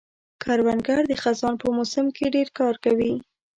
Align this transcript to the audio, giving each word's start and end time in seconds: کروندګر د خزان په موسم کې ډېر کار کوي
کروندګر 0.43 1.01
د 1.07 1.13
خزان 1.21 1.53
په 1.61 1.67
موسم 1.77 2.05
کې 2.15 2.25
ډېر 2.35 2.47
کار 2.59 2.75
کوي 2.83 3.13